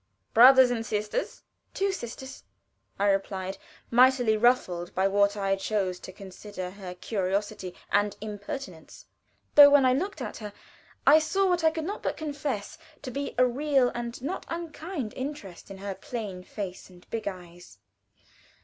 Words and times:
"Brothers 0.33 0.71
and 0.71 0.83
sisters?" 0.83 1.43
"Two 1.75 1.91
sisters," 1.91 2.43
I 2.97 3.05
replied, 3.11 3.59
mightily 3.91 4.35
ruffled 4.35 4.95
by 4.95 5.07
what 5.07 5.37
I 5.37 5.55
chose 5.55 5.99
to 5.99 6.11
consider 6.11 6.71
her 6.71 6.95
curiosity 6.95 7.75
and 7.91 8.17
impertinence; 8.19 9.05
though, 9.53 9.69
when 9.69 9.85
I 9.85 9.93
looked 9.93 10.19
at 10.19 10.37
her, 10.37 10.53
I 11.05 11.19
saw 11.19 11.47
what 11.47 11.63
I 11.63 11.69
could 11.69 11.85
not 11.85 12.01
but 12.01 12.17
confess 12.17 12.79
to 13.03 13.11
be 13.11 13.35
a 13.37 13.45
real, 13.45 13.91
and 13.93 14.19
not 14.23 14.43
unkind, 14.49 15.13
interest 15.15 15.69
in 15.69 15.77
her 15.77 15.93
plain 15.93 16.41
face 16.43 16.89
and 16.89 17.05
big 17.11 17.27
eyes. 17.27 17.77